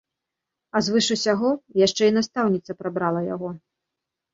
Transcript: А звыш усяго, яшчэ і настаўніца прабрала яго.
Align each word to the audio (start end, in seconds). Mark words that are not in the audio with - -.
А 0.75 0.81
звыш 0.87 1.11
усяго, 1.17 1.53
яшчэ 1.85 2.03
і 2.15 2.19
настаўніца 2.19 2.71
прабрала 2.85 3.21
яго. 3.35 3.59